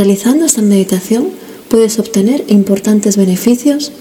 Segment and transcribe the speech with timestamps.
[0.00, 1.28] Realizando esta meditación
[1.68, 3.92] puedes obtener importantes beneficios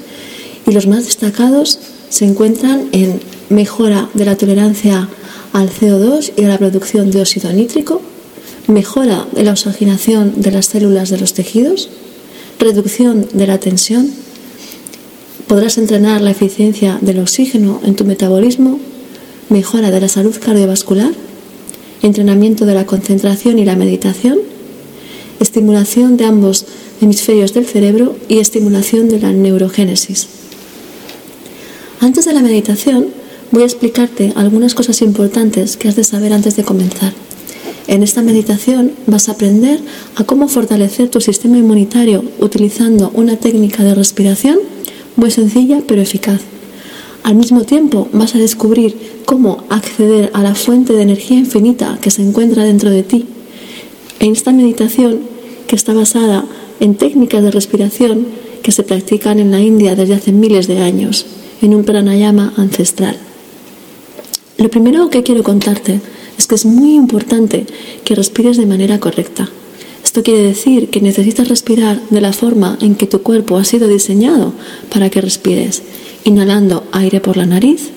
[0.66, 3.20] y los más destacados se encuentran en
[3.50, 5.10] mejora de la tolerancia
[5.52, 8.02] al CO2 y a la producción de óxido nítrico,
[8.68, 11.90] mejora de la oxigenación de las células de los tejidos,
[12.60, 14.10] reducción de la tensión,
[15.48, 18.80] podrás entrenar la eficiencia del oxígeno en tu metabolismo,
[19.50, 21.12] mejora de la salud cardiovascular,
[22.02, 24.49] entrenamiento de la concentración y la meditación,
[25.40, 26.66] estimulación de ambos
[27.02, 30.28] hemisferios del cerebro y estimulación de la neurogénesis.
[32.02, 33.08] Antes de la meditación,
[33.52, 37.14] voy a explicarte algunas cosas importantes que has de saber antes de comenzar.
[37.88, 39.80] En esta meditación vas a aprender
[40.16, 44.60] a cómo fortalecer tu sistema inmunitario utilizando una técnica de respiración
[45.16, 46.42] muy sencilla pero eficaz.
[47.24, 52.12] Al mismo tiempo vas a descubrir cómo acceder a la fuente de energía infinita que
[52.12, 53.26] se encuentra dentro de ti.
[54.20, 55.22] En esta meditación,
[55.68, 56.46] que está basada
[56.80, 58.28] en técnicas de respiración
[58.64, 61.26] que se practican en la India desde hace miles de años,
[61.62, 63.18] en un pranayama ancestral.
[64.58, 66.02] Lo primero que quiero contarte
[66.38, 67.66] es que es muy importante
[68.04, 69.50] que respires de manera correcta.
[70.04, 73.88] Esto quiere decir que necesitas respirar de la forma en que tu cuerpo ha sido
[73.88, 74.54] diseñado
[74.92, 75.84] para que respires,
[76.24, 77.92] inhalando aire por la nariz,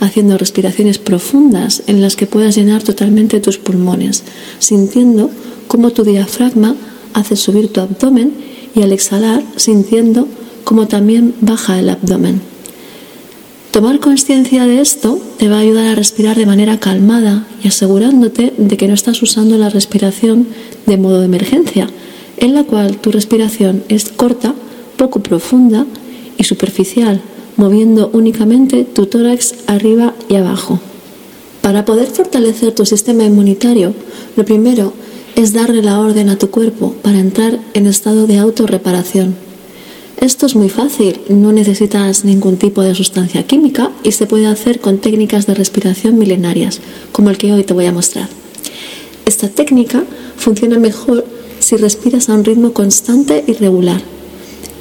[0.00, 4.24] haciendo respiraciones profundas en las que puedas llenar totalmente tus pulmones,
[4.58, 5.30] sintiendo
[5.68, 6.74] cómo tu diafragma
[7.14, 8.32] hace subir tu abdomen
[8.74, 10.26] y al exhalar sintiendo
[10.64, 12.40] cómo también baja el abdomen.
[13.70, 18.52] Tomar conciencia de esto te va a ayudar a respirar de manera calmada y asegurándote
[18.56, 20.48] de que no estás usando la respiración
[20.86, 21.88] de modo de emergencia,
[22.38, 24.54] en la cual tu respiración es corta,
[24.96, 25.86] poco profunda
[26.36, 27.20] y superficial,
[27.60, 30.80] moviendo únicamente tu tórax arriba y abajo.
[31.60, 33.94] Para poder fortalecer tu sistema inmunitario,
[34.36, 34.92] lo primero
[35.36, 39.36] es darle la orden a tu cuerpo para entrar en estado de autorreparación
[40.20, 44.78] esto es muy fácil, no necesitas ningún tipo de sustancia química y se puede hacer
[44.78, 46.80] con técnicas de respiración milenarias,
[47.10, 48.28] como el que hoy te voy a mostrar.
[49.24, 50.04] Esta técnica
[50.36, 51.24] funciona mejor
[51.58, 54.02] si respiras a un ritmo constante y regular.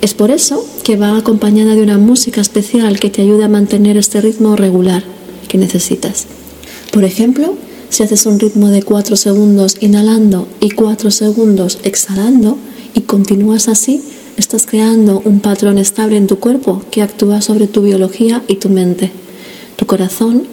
[0.02, 3.98] Es por eso que va acompañada de una música especial que te ayuda a mantener
[3.98, 5.04] este ritmo regular
[5.50, 6.26] que necesitas.
[6.92, 7.56] Por ejemplo,
[7.90, 12.58] si haces un ritmo de 4 segundos inhalando y 4 segundos exhalando
[12.94, 14.02] y continúas así,
[14.38, 18.70] estás creando un patrón estable en tu cuerpo que actúa sobre tu biología y tu
[18.70, 19.12] mente.
[19.76, 20.44] Tu corazón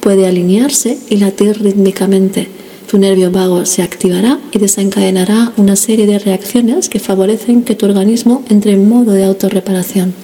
[0.00, 2.48] puede alinearse y latir rítmicamente.
[2.88, 7.84] Tu nervio vago se activará y desencadenará una serie de reacciones que favorecen que tu
[7.86, 10.14] organismo entre en modo de autorreparación.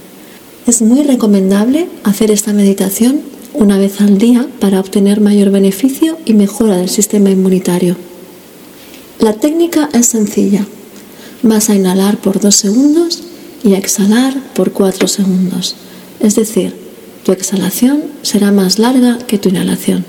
[0.67, 3.20] Es muy recomendable hacer esta meditación
[3.53, 7.97] una vez al día para obtener mayor beneficio y mejora del sistema inmunitario.
[9.19, 10.64] La técnica es sencilla.
[11.43, 13.25] Vas a inhalar por dos segundos
[13.64, 15.75] y a exhalar por cuatro segundos.
[16.20, 16.75] Es decir,
[17.25, 20.05] tu exhalación será más larga que tu inhalación.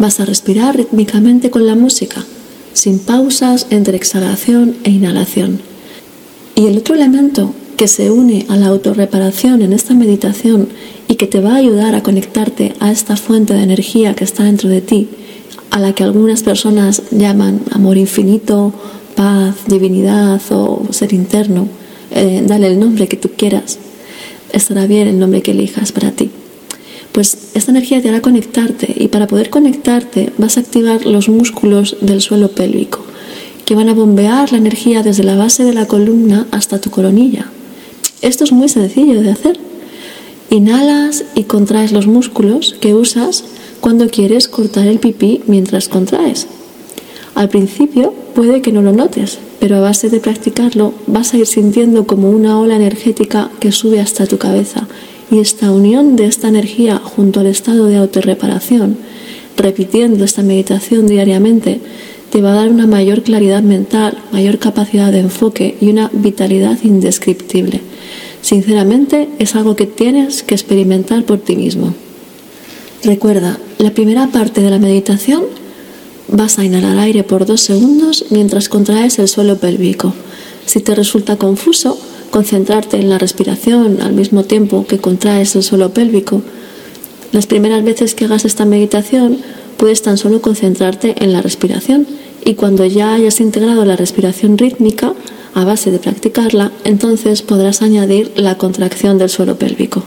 [0.00, 2.24] Vas a respirar rítmicamente con la música,
[2.72, 5.60] sin pausas entre exhalación e inhalación.
[6.56, 10.70] Y el otro elemento que se une a la autorreparación en esta meditación
[11.06, 14.44] y que te va a ayudar a conectarte a esta fuente de energía que está
[14.44, 15.08] dentro de ti,
[15.70, 18.72] a la que algunas personas llaman amor infinito
[19.14, 21.68] paz, divinidad o ser interno,
[22.10, 23.78] eh, dale el nombre que tú quieras.
[24.50, 26.30] Estará bien el nombre que elijas para ti.
[27.12, 31.96] Pues esta energía te hará conectarte y para poder conectarte vas a activar los músculos
[32.00, 33.00] del suelo pélvico
[33.70, 37.46] que van a bombear la energía desde la base de la columna hasta tu coronilla.
[38.20, 39.60] Esto es muy sencillo de hacer.
[40.50, 43.44] Inhalas y contraes los músculos que usas
[43.80, 46.48] cuando quieres cortar el pipí mientras contraes.
[47.36, 51.46] Al principio puede que no lo notes, pero a base de practicarlo vas a ir
[51.46, 54.88] sintiendo como una ola energética que sube hasta tu cabeza
[55.30, 58.96] y esta unión de esta energía junto al estado de autorreparación,
[59.56, 61.80] repitiendo esta meditación diariamente,
[62.30, 66.78] te va a dar una mayor claridad mental, mayor capacidad de enfoque y una vitalidad
[66.82, 67.80] indescriptible.
[68.42, 71.94] Sinceramente es algo que tienes que experimentar por ti mismo.
[73.02, 75.44] Recuerda, la primera parte de la meditación
[76.32, 80.14] Vas a inhalar aire por dos segundos mientras contraes el suelo pélvico.
[80.64, 81.98] Si te resulta confuso
[82.30, 86.42] concentrarte en la respiración al mismo tiempo que contraes el suelo pélvico,
[87.32, 89.38] las primeras veces que hagas esta meditación
[89.76, 92.06] puedes tan solo concentrarte en la respiración
[92.44, 95.14] y cuando ya hayas integrado la respiración rítmica
[95.54, 100.02] a base de practicarla, entonces podrás añadir la contracción del suelo pélvico.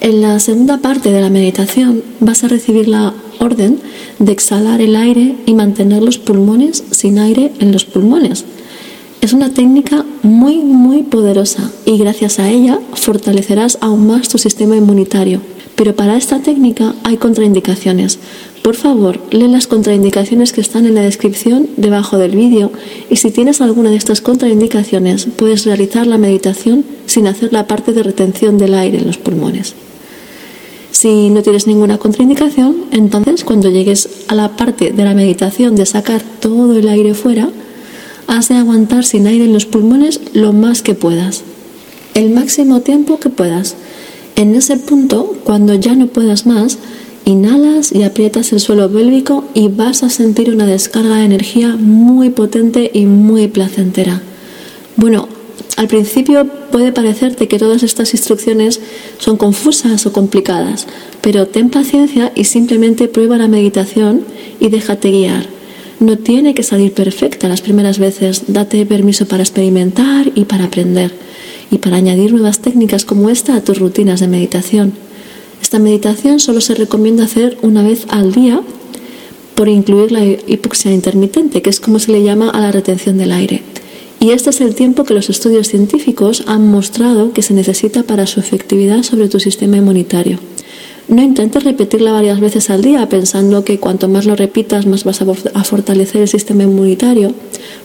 [0.00, 3.80] En la segunda parte de la meditación vas a recibir la orden
[4.18, 8.44] de exhalar el aire y mantener los pulmones sin aire en los pulmones.
[9.20, 14.76] Es una técnica muy, muy poderosa y gracias a ella fortalecerás aún más tu sistema
[14.76, 15.40] inmunitario.
[15.74, 18.18] Pero para esta técnica hay contraindicaciones.
[18.62, 22.72] Por favor, lee las contraindicaciones que están en la descripción debajo del vídeo
[23.10, 27.92] y si tienes alguna de estas contraindicaciones puedes realizar la meditación sin hacer la parte
[27.92, 29.74] de retención del aire en los pulmones.
[30.90, 35.84] Si no tienes ninguna contraindicación, entonces cuando llegues a la parte de la meditación de
[35.84, 37.50] sacar todo el aire fuera,
[38.26, 41.42] has de aguantar sin aire en los pulmones lo más que puedas,
[42.14, 43.76] el máximo tiempo que puedas.
[44.36, 46.78] En ese punto, cuando ya no puedas más,
[47.24, 52.30] inhalas y aprietas el suelo pélvico y vas a sentir una descarga de energía muy
[52.30, 54.22] potente y muy placentera.
[54.96, 55.28] Bueno,
[55.76, 58.80] al principio puede parecerte que todas estas instrucciones
[59.18, 60.86] son confusas o complicadas,
[61.20, 64.24] pero ten paciencia y simplemente prueba la meditación
[64.60, 65.55] y déjate guiar.
[65.98, 68.44] No tiene que salir perfecta las primeras veces.
[68.48, 71.12] Date permiso para experimentar y para aprender
[71.70, 74.92] y para añadir nuevas técnicas como esta a tus rutinas de meditación.
[75.62, 78.60] Esta meditación solo se recomienda hacer una vez al día
[79.54, 83.32] por incluir la hipoxia intermitente, que es como se le llama a la retención del
[83.32, 83.62] aire.
[84.20, 88.26] Y este es el tiempo que los estudios científicos han mostrado que se necesita para
[88.26, 90.38] su efectividad sobre tu sistema inmunitario.
[91.08, 95.22] No intentes repetirla varias veces al día pensando que cuanto más lo repitas más vas
[95.22, 97.32] a fortalecer el sistema inmunitario,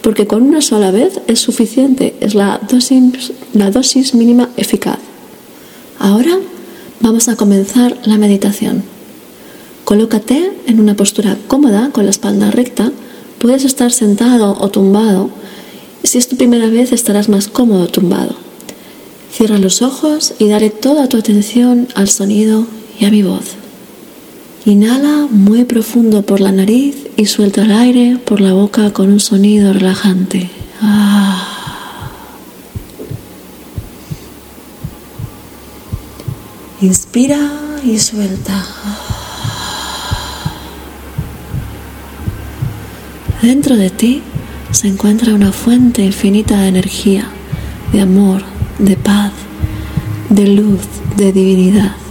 [0.00, 4.98] porque con una sola vez es suficiente, es la dosis, la dosis mínima eficaz.
[6.00, 6.36] Ahora
[7.00, 8.82] vamos a comenzar la meditación.
[9.84, 12.90] Colócate en una postura cómoda con la espalda recta.
[13.38, 15.30] Puedes estar sentado o tumbado.
[16.02, 18.34] Si es tu primera vez estarás más cómodo tumbado.
[19.30, 22.66] Cierra los ojos y dale toda tu atención al sonido
[23.02, 23.56] y a mi voz.
[24.64, 29.18] Inhala muy profundo por la nariz y suelta el aire por la boca con un
[29.18, 30.48] sonido relajante.
[30.80, 32.12] Ah.
[36.80, 37.40] Inspira
[37.84, 38.64] y suelta.
[43.42, 44.22] Dentro de ti
[44.70, 47.24] se encuentra una fuente infinita de energía,
[47.92, 48.42] de amor,
[48.78, 49.32] de paz,
[50.30, 50.82] de luz,
[51.16, 52.01] de divinidad.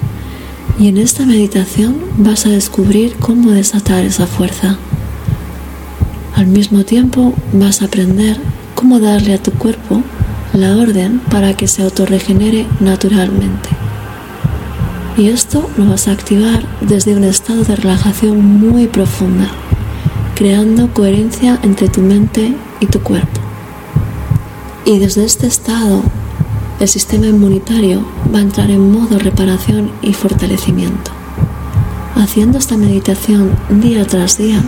[0.79, 4.77] Y en esta meditación vas a descubrir cómo desatar esa fuerza.
[6.35, 8.37] Al mismo tiempo vas a aprender
[8.75, 10.01] cómo darle a tu cuerpo
[10.53, 13.69] la orden para que se autorregenere naturalmente.
[15.17, 19.51] Y esto lo vas a activar desde un estado de relajación muy profunda,
[20.35, 23.39] creando coherencia entre tu mente y tu cuerpo.
[24.85, 26.01] Y desde este estado
[26.81, 31.11] el sistema inmunitario va a entrar en modo reparación y fortalecimiento.
[32.15, 34.63] Haciendo esta meditación día tras día,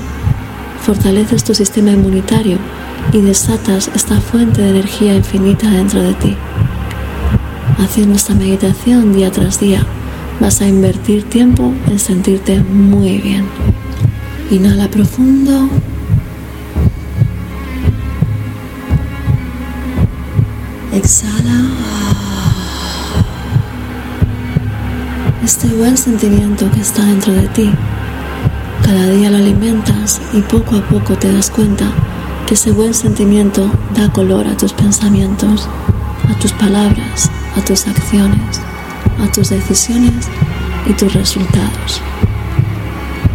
[0.85, 2.59] fortaleces tu sistema inmunitario
[3.11, 6.35] y desatas esta fuente de energía infinita dentro de ti.
[7.79, 9.83] Haciendo esta meditación día tras día,
[10.39, 13.45] vas a invertir tiempo en sentirte muy bien.
[14.51, 15.67] Inhala profundo.
[20.91, 21.92] Exhala.
[25.43, 27.69] Este buen sentimiento que está dentro de ti.
[28.81, 31.85] Cada día lo alimentas y poco a poco te das cuenta
[32.47, 35.67] que ese buen sentimiento da color a tus pensamientos,
[36.29, 38.61] a tus palabras, a tus acciones,
[39.19, 40.27] a tus decisiones
[40.87, 42.01] y tus resultados.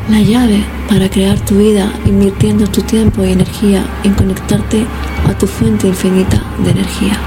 [0.08, 4.86] La llave para crear tu vida invirtiendo tu tiempo y energía en conectarte
[5.28, 7.18] a tu fuente infinita de energía.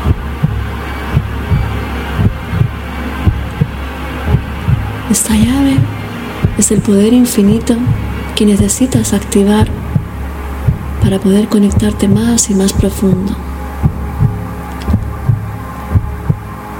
[5.31, 5.77] Esta llave
[6.57, 7.75] es el poder infinito
[8.35, 9.69] que necesitas activar
[11.01, 13.33] para poder conectarte más y más profundo.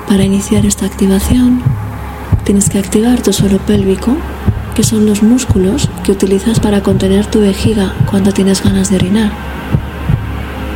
[0.05, 1.61] Para iniciar esta activación,
[2.43, 4.17] tienes que activar tu suelo pélvico,
[4.75, 9.31] que son los músculos que utilizas para contener tu vejiga cuando tienes ganas de orinar.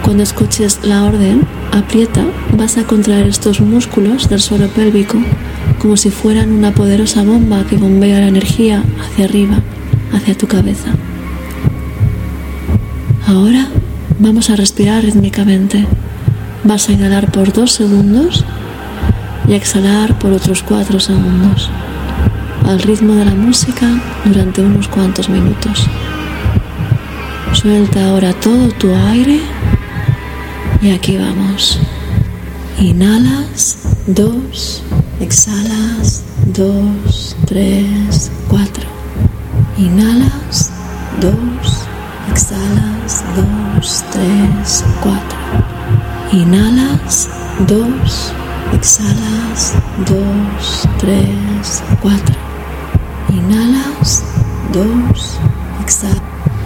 [0.02, 2.24] Cuando escuches la orden, aprieta,
[2.56, 5.18] vas a contraer estos músculos del suelo pélvico
[5.86, 9.58] como si fueran una poderosa bomba que bombea la energía hacia arriba,
[10.14, 10.88] hacia tu cabeza.
[13.28, 13.68] Ahora
[14.18, 15.86] vamos a respirar rítmicamente.
[16.64, 18.44] Vas a inhalar por dos segundos
[19.48, 21.70] y a exhalar por otros cuatro segundos,
[22.66, 23.88] al ritmo de la música
[24.26, 25.86] durante unos cuantos minutos.
[27.54, 29.40] Suelta ahora todo tu aire
[30.82, 31.80] y aquí vamos.
[32.80, 33.78] Inhalas,
[34.08, 34.82] dos,
[35.22, 38.84] Exhalas, dos, tres, cuatro.
[39.78, 40.72] Inhalas,
[41.22, 41.88] dos,
[42.30, 45.38] exhalas, dos, tres, cuatro.
[46.34, 47.30] Inhalas,
[47.66, 48.34] dos,
[48.74, 49.74] exhalas,
[50.06, 52.36] dos, tres, cuatro.
[53.30, 54.22] Inhalas,
[54.74, 55.40] dos,
[55.82, 56.22] exhalas.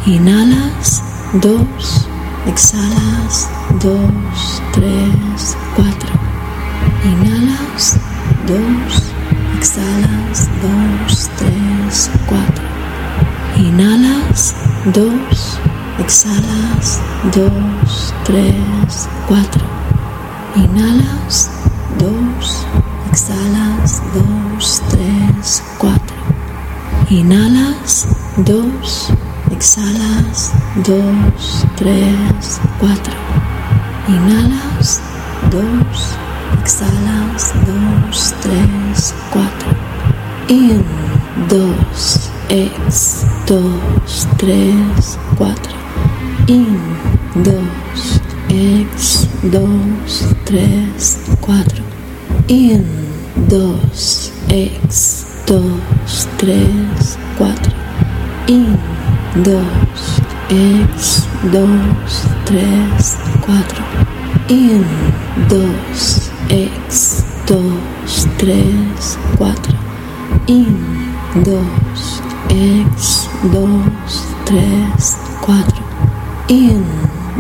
[0.08, 1.04] Inhalas,
[1.34, 2.08] dos,
[2.48, 3.48] exhalas,
[3.80, 6.10] dos, tres, cuatro.
[7.06, 8.00] Inhalas,
[8.50, 9.04] Dos,
[9.60, 10.50] exhalas,
[11.08, 12.66] 2, 3, 4.
[13.58, 15.60] Inhalas, Dos,
[16.00, 17.00] exhalas,
[17.36, 19.66] 2, 3, 4.
[20.56, 21.52] Inhalas,
[22.00, 22.66] Dos,
[23.12, 26.16] exhalas, 2, 3, 4.
[27.12, 29.12] Inhalas, Dos.
[29.52, 30.52] exhalas,
[30.88, 33.14] 2, 3, 4.
[34.08, 35.02] Inhalas,
[35.52, 36.19] 2,
[36.70, 39.70] exhalas, dos, tres, cuatro.
[40.50, 40.84] In,
[41.50, 45.74] dos, ex, dos, tres, cuatro.
[46.46, 46.78] In,
[47.44, 51.84] dos, ex, dos, tres, cuatro.
[52.48, 52.86] In,
[53.48, 57.72] dos, ex, dos, tres, cuatro.
[58.46, 58.78] In,
[59.44, 63.84] dos, ex, dos, tres, cuatro.
[64.50, 64.86] In,
[65.48, 69.74] dos, ex, dos, tres, cuatro.
[70.48, 71.14] In,
[71.46, 75.78] dos, ex, dos, tres, cuatro.
[76.48, 76.84] In,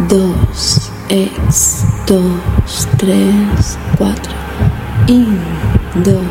[0.08, 4.32] dos, ex, dos, tres, cuatro.
[5.08, 5.40] In,
[6.04, 6.24] dos,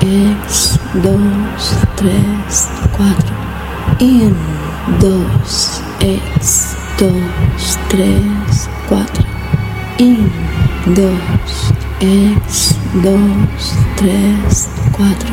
[0.00, 3.34] ex, dos, tres, cuatro.
[3.98, 4.34] In,
[5.00, 9.24] dos, ex, dos, tres, cuatro.
[9.98, 10.30] In,
[10.94, 11.60] dos,
[12.00, 15.28] ex, dos, tres, cuatro.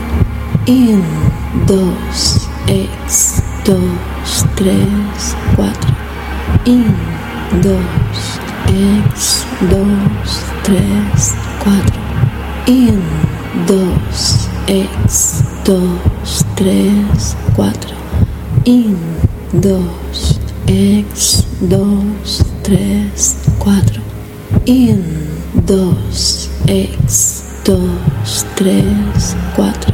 [0.65, 1.01] In,
[1.65, 5.89] dos, ex, dos, tres, cuatro.
[6.65, 6.93] In,
[7.61, 7.79] dos,
[8.67, 11.33] ex, dos, tres,
[11.63, 11.95] cuatro.
[12.67, 13.01] In,
[13.65, 17.95] dos, ex, dos, tres, cuatro.
[18.65, 18.97] In,
[19.53, 24.01] dos, ex, dos, tres, cuatro.
[24.65, 25.01] In,
[25.65, 29.93] dos, ex, dos, tres, cuatro.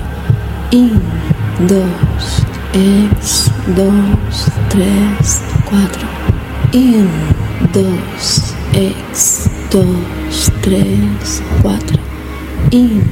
[0.71, 1.01] In,
[1.67, 6.07] dos, ex, dos, tres, cuatro.
[6.71, 7.07] In,
[7.71, 11.99] dos, ex, dos, tres, cuatro.
[12.71, 13.03] In,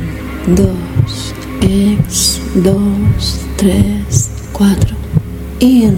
[0.47, 4.95] dos, ex, dos, tres, cuatro.
[5.59, 5.97] In,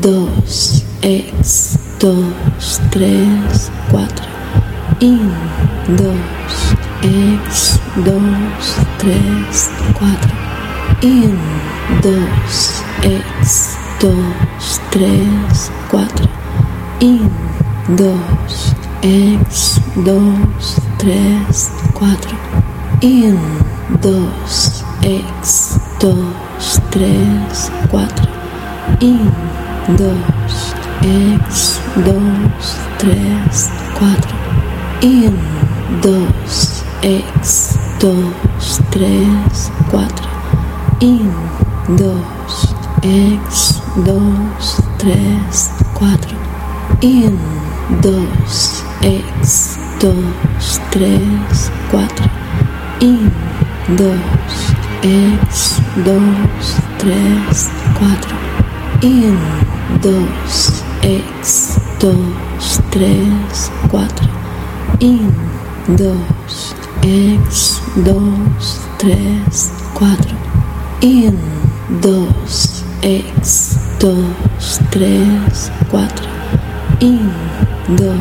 [0.00, 4.24] dos, ex, dos, tres, cuatro.
[5.00, 5.32] In,
[5.96, 7.10] dos, 3,
[8.04, 8.20] 2,
[8.98, 9.10] 3,
[9.98, 10.42] 4.
[11.02, 11.36] In,
[12.00, 12.28] 2,
[13.02, 14.14] ex, 2,
[14.92, 15.26] 3,
[15.90, 16.08] 4.
[17.00, 17.28] In,
[17.96, 18.14] 2,
[19.02, 20.46] ex, 2,
[20.98, 21.46] 3,
[21.94, 22.16] 4.
[23.00, 23.38] In,
[24.00, 24.28] 2,
[25.02, 26.14] ex, 2,
[26.92, 27.08] 3,
[27.90, 28.08] 4.
[29.00, 29.32] In,
[29.96, 30.16] 2,
[31.02, 32.20] ex, 2,
[32.98, 33.50] 3,
[33.98, 34.16] 4.
[35.02, 35.36] In,
[36.00, 38.32] 2, ex, 2,
[38.90, 39.26] 3,
[39.90, 40.08] 4,
[41.00, 41.32] in,
[41.96, 44.20] dos ex, 2,
[44.98, 45.14] 3,
[45.98, 46.18] 4,
[47.00, 47.38] in,
[48.00, 50.14] dos ex, 2,
[50.92, 52.08] 3, 4,
[53.00, 53.32] in,
[53.96, 54.20] dos
[55.02, 56.20] ex, 2,
[56.98, 58.16] 3, 4,
[59.02, 59.38] in,
[60.00, 62.14] dos ex, 2,
[62.90, 64.08] 3, 4,
[65.00, 65.34] in,
[65.96, 70.34] 2, ex, dos, tres, cuatro.
[71.00, 71.36] In,
[72.00, 76.26] dos, ex, dos, tres, cuatro.
[77.00, 77.30] In,
[77.88, 78.16] dos,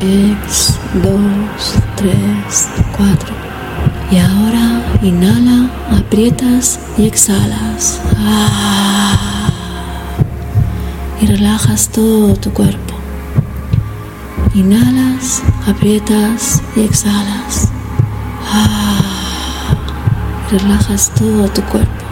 [0.00, 3.34] ex, dos, tres, cuatro.
[4.10, 8.00] Y ahora inhala, aprietas y exhalas.
[8.16, 9.50] Ah.
[11.20, 12.94] Y relajas todo tu cuerpo.
[14.54, 17.69] Inhalas, aprietas y exhalas.
[18.52, 19.00] Ah.
[20.50, 22.04] Y relajas todo tu cuerpo.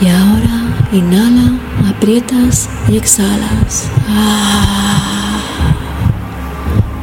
[0.00, 3.88] Y ahora inhala, aprietas y exhalas.
[4.08, 5.40] Ah.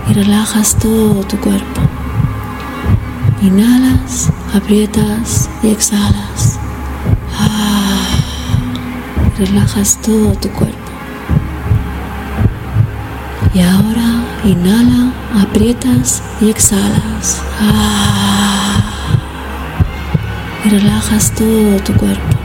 [0.09, 1.81] Y relajas todo tu cuerpo.
[3.41, 6.59] Inhalas, aprietas y exhalas.
[7.39, 8.03] Ah,
[9.37, 10.77] relajas todo tu cuerpo.
[13.53, 17.41] Y ahora inhala, aprietas y exhalas.
[17.59, 18.81] Ah,
[20.65, 22.37] y relajas todo tu cuerpo.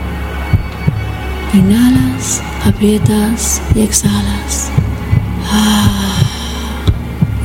[1.53, 4.69] Inhalas, aprietas y exhalas.
[5.51, 5.89] Ah,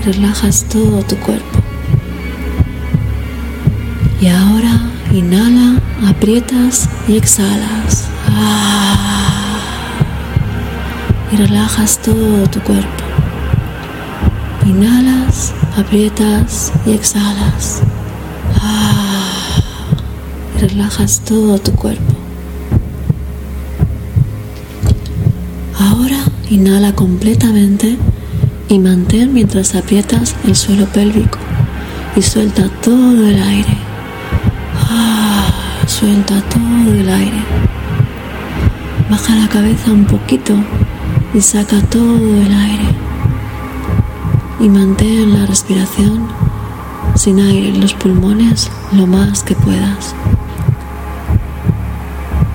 [0.04, 1.58] relajas todo tu cuerpo.
[4.20, 4.80] Y ahora
[5.12, 8.08] inhala, aprietas y exhalas.
[8.28, 9.58] Ah.
[11.32, 13.01] Y relajas todo tu cuerpo.
[14.74, 17.82] Inhalas, aprietas y exhalas.
[18.58, 19.60] Ah.
[20.58, 22.14] Relajas todo tu cuerpo.
[25.78, 26.16] Ahora
[26.48, 27.98] inhala completamente
[28.70, 31.38] y mantén mientras aprietas el suelo pélvico
[32.16, 33.76] y suelta todo el aire.
[34.88, 35.52] Ah,
[35.86, 37.44] suelta todo el aire.
[39.10, 40.54] Baja la cabeza un poquito
[41.34, 43.01] y saca todo el aire.
[44.62, 46.28] Y mantén la respiración
[47.14, 50.14] sin aire en los pulmones lo más que puedas.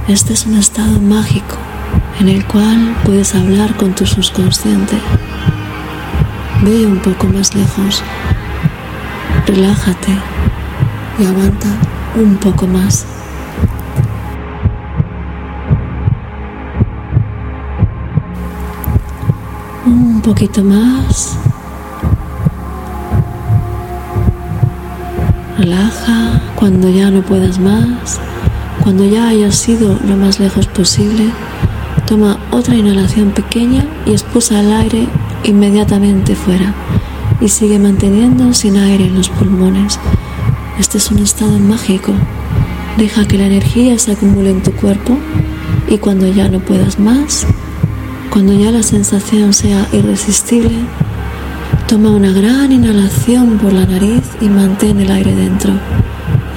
[0.07, 1.57] Este es un estado mágico
[2.19, 4.97] en el cual puedes hablar con tu subconsciente
[6.63, 8.01] Ve un poco más lejos.
[9.45, 10.11] Relájate
[11.19, 11.67] y aguanta
[12.15, 13.05] un poco más.
[19.85, 21.37] Un poquito más.
[25.57, 28.19] Relaja cuando ya no puedas más.
[28.83, 31.31] Cuando ya hayas ido lo más lejos posible,
[32.05, 35.07] toma otra inhalación pequeña y expulsa el aire
[35.43, 36.73] inmediatamente fuera
[37.41, 39.99] y sigue manteniendo sin aire en los pulmones.
[40.79, 42.13] Este es un estado mágico.
[42.97, 45.17] Deja que la energía se acumule en tu cuerpo
[45.89, 47.47] y cuando ya no puedas más,
[48.29, 50.85] cuando ya la sensación sea irresistible,
[51.87, 55.71] toma una gran inhalación por la nariz y mantén el aire dentro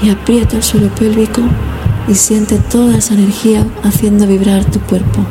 [0.02, 1.40] y aprieta el suelo pélvico
[2.08, 5.24] y siente toda esa energía haciendo vibrar tu cuerpo.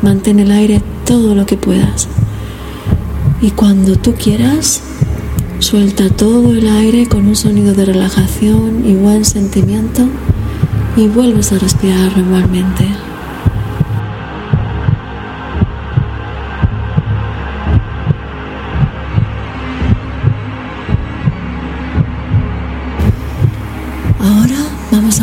[0.00, 2.08] Mantén el aire todo lo que puedas.
[3.42, 4.80] Y cuando tú quieras,
[5.58, 10.08] suelta todo el aire con un sonido de relajación y buen sentimiento
[10.96, 12.86] y vuelves a respirar normalmente.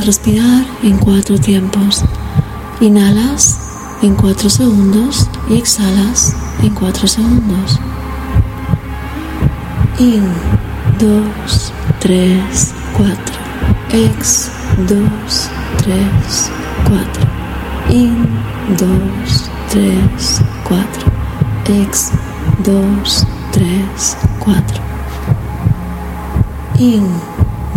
[0.06, 2.04] respirar en cuatro tiempos.
[2.80, 3.60] Inhalas
[4.02, 7.80] en cuatro segundos y exhalas en cuatro segundos.
[10.00, 10.24] In,
[11.00, 13.36] dos, tres, cuatro.
[13.92, 14.52] Ex,
[14.88, 16.52] dos, tres,
[16.88, 17.26] cuatro.
[17.90, 18.28] In,
[18.78, 21.12] dos, tres, cuatro.
[21.82, 22.12] Ex,
[22.64, 24.82] dos, tres, cuatro.
[26.78, 27.08] In,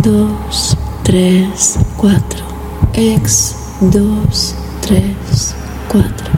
[0.03, 2.45] dos, tres, cuatro cuatro.
[2.93, 5.55] Ex, dos, tres,
[5.89, 6.31] cuatro.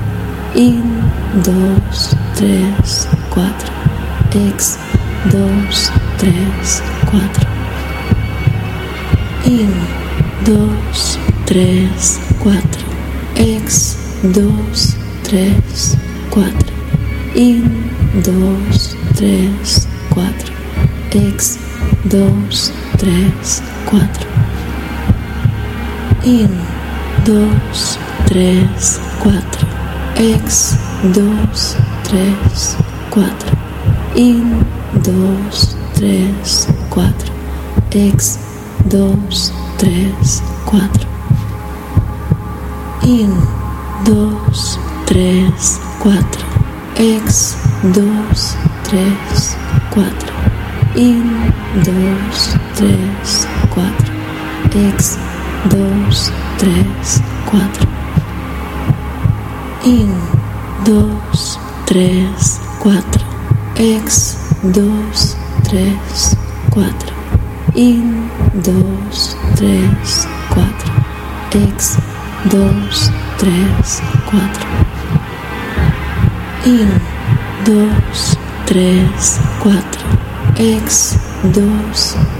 [0.55, 0.81] In,
[1.43, 3.71] dos, tres, cuatro.
[4.33, 4.77] Ex,
[5.29, 7.47] 2, 3, 4.
[9.45, 9.71] In,
[10.45, 12.61] 2, 3, 4.
[13.35, 15.97] Ex, 2, 3,
[16.31, 16.73] 4.
[17.35, 17.91] In,
[18.23, 20.53] 2, 3, 4.
[21.11, 21.59] Ex,
[22.05, 24.30] 2, 3, 4.
[26.23, 26.51] In,
[27.25, 27.49] 2,
[28.27, 28.67] 3,
[29.23, 29.33] 4.
[30.17, 30.77] Ex,
[31.13, 32.35] 2, 3,
[33.09, 33.25] 4.
[34.13, 34.63] In,
[35.01, 35.39] 2,
[35.95, 36.35] 3,
[36.91, 37.13] 4.
[37.89, 38.37] Ex,
[38.87, 39.17] 2,
[39.79, 40.13] 3,
[40.65, 40.89] 4.
[43.01, 43.35] In,
[44.05, 44.37] 2,
[45.07, 45.51] 3,
[46.03, 46.23] 4.
[46.97, 48.03] Ex, 2,
[48.83, 49.17] 3,
[49.89, 50.05] 4.
[50.93, 51.51] In,
[51.83, 52.15] 2,
[52.75, 52.97] 3,
[53.73, 54.11] 4.
[54.75, 55.17] Ex,
[55.69, 55.77] 2,
[56.57, 56.85] 3,
[57.45, 57.87] 4.
[59.83, 60.09] In,
[60.83, 61.19] 2,
[61.85, 62.25] 3,
[62.79, 63.03] 4.
[63.75, 64.81] Ex, 2,
[65.63, 65.99] 3,
[66.71, 66.93] 4.
[67.75, 68.29] In,
[68.63, 68.73] 2,
[69.55, 69.89] 3,
[70.49, 70.65] 4.
[71.53, 71.97] Ex,
[72.49, 73.51] 2, 3,
[74.31, 74.49] 4.
[76.65, 76.89] In,
[77.65, 77.89] 2,
[78.65, 79.09] 3,
[79.59, 79.73] 4.
[80.57, 81.17] Ex,
[81.53, 81.69] 2,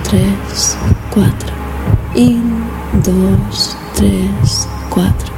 [0.03, 0.37] 3,
[1.11, 1.31] 4.
[2.15, 2.50] In,
[3.03, 5.33] 2, 3, 4.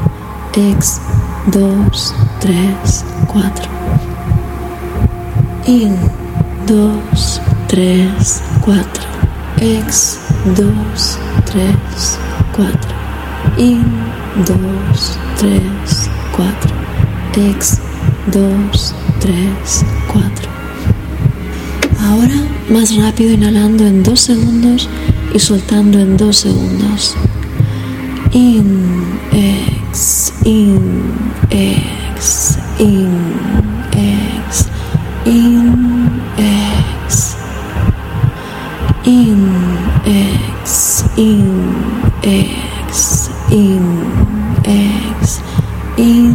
[0.56, 0.99] Ex,
[1.47, 3.69] 2, 3, 4.
[5.65, 5.95] In,
[6.67, 9.04] 2, 3, 4.
[9.62, 10.19] Ex,
[10.58, 12.19] 2, 3,
[12.54, 12.78] 4.
[13.58, 13.84] In,
[14.45, 15.62] 2, 3,
[16.36, 16.71] 4.
[17.49, 17.80] Ex,
[18.28, 20.49] 2, 3, 4.
[22.02, 22.36] Ahora
[22.69, 24.89] más rápido inhalando en 2 segundos
[25.34, 27.15] y soltando en 2 segundos.
[28.36, 31.13] In, ex, in,
[31.52, 33.13] ex, in,
[33.93, 34.69] ex,
[35.24, 37.36] in, ex,
[39.06, 39.41] in,
[40.08, 41.52] ex, in,
[42.24, 43.86] ex, in,
[44.65, 45.39] ex,
[45.98, 46.33] in,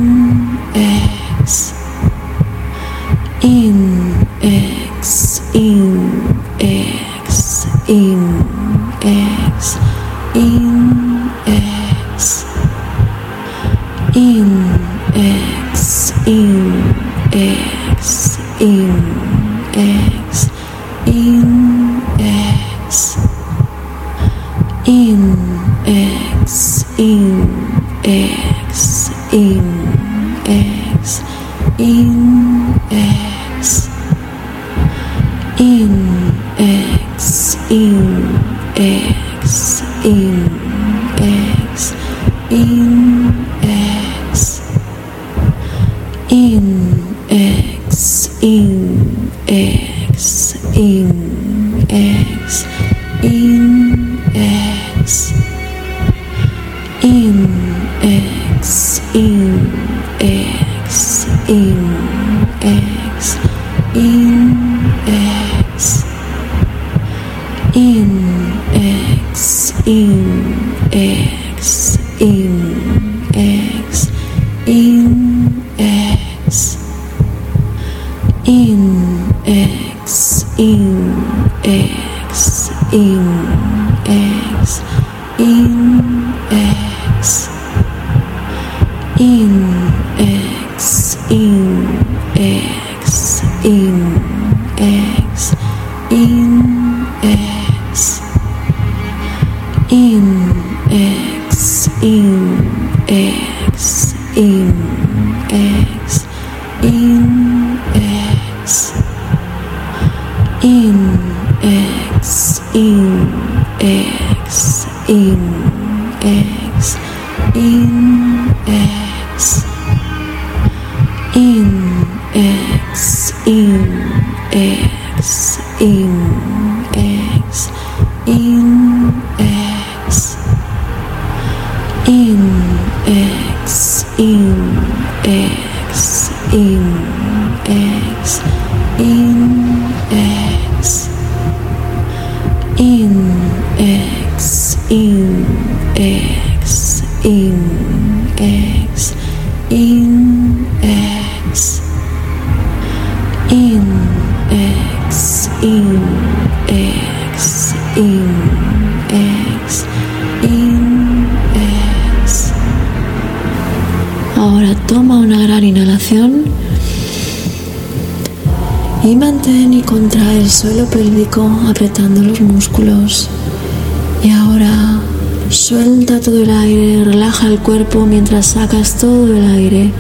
[178.30, 179.90] mientras sacas todo el aire.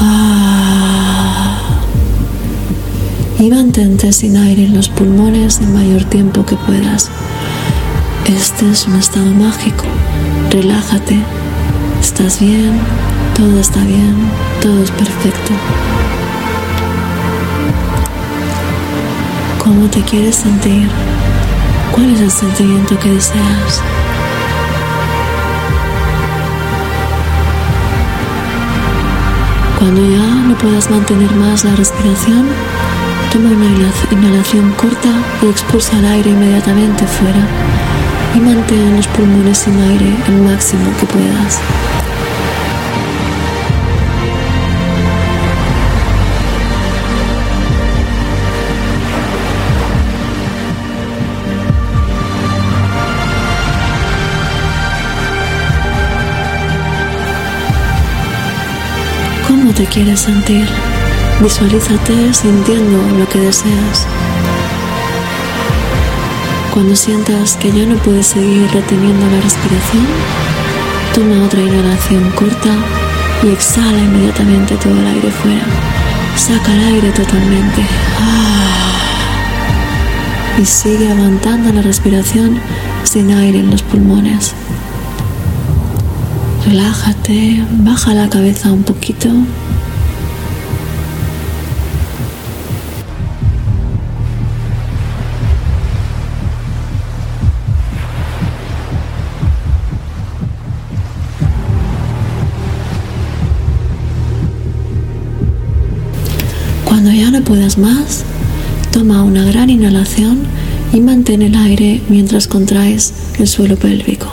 [0.00, 1.58] Ah.
[3.38, 7.10] Y mantente sin aire en los pulmones el mayor tiempo que puedas.
[8.24, 9.84] Este es un estado mágico.
[10.50, 11.18] Relájate.
[12.00, 12.80] Estás bien.
[13.36, 14.14] Todo está bien.
[14.62, 15.52] Todo es perfecto.
[19.58, 20.88] ¿Cómo te quieres sentir?
[21.92, 23.82] ¿Cuál es el sentimiento que deseas?
[29.82, 32.46] Cuando ya no puedas mantener más la respiración,
[33.32, 33.66] toma una
[34.12, 35.08] inhalación corta
[35.42, 37.44] y expulsa el aire inmediatamente fuera
[38.32, 41.58] y mantén los pulmones sin aire el máximo que puedas.
[59.72, 60.68] ¿Cómo te quieres sentir?
[61.40, 64.06] Visualízate sintiendo lo que deseas.
[66.74, 70.04] Cuando sientas que ya no puedes seguir reteniendo la respiración,
[71.14, 72.68] toma otra inhalación corta
[73.42, 75.64] y exhala inmediatamente todo el aire fuera.
[76.36, 77.80] Saca el aire totalmente.
[80.60, 82.60] Y sigue aguantando la respiración
[83.04, 84.52] sin aire en los pulmones.
[86.66, 89.30] Relájate, baja la cabeza un poquito.
[107.42, 108.24] Puedas más,
[108.92, 110.40] toma una gran inhalación
[110.92, 114.28] y mantén el aire mientras contraes el suelo pélvico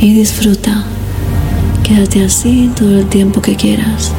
[0.00, 0.84] y disfruta.
[1.82, 4.12] Quédate así todo el tiempo que quieras.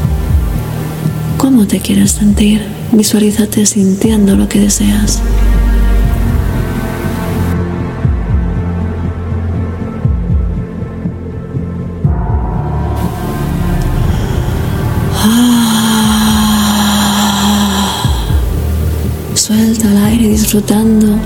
[1.37, 2.61] ¿Cómo te quieres sentir?
[2.91, 5.21] Visualízate sintiendo lo que deseas.
[20.29, 21.19] Disfrutando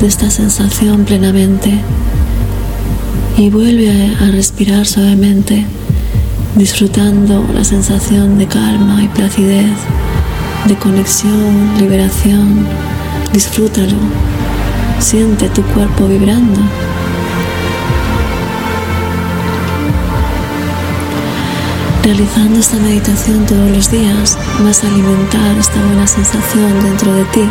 [0.00, 1.78] de esta sensación plenamente
[3.36, 5.64] y vuelve a respirar suavemente,
[6.56, 9.76] disfrutando la sensación de calma y placidez,
[10.66, 12.66] de conexión, liberación.
[13.32, 13.96] Disfrútalo,
[14.98, 16.60] siente tu cuerpo vibrando.
[22.02, 27.42] Realizando esta meditación todos los días vas a alimentar esta buena sensación dentro de ti,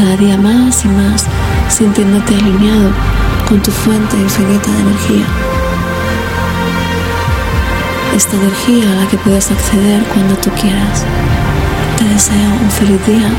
[0.00, 1.26] cada día más y más,
[1.68, 2.92] sintiéndote alineado
[3.48, 5.26] con tu fuente infinita de energía.
[8.14, 11.04] Esta energía a la que puedes acceder cuando tú quieras.
[11.98, 13.30] Te deseo un feliz día